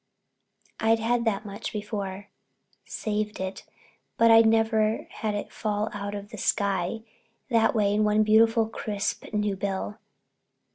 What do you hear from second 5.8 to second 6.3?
out of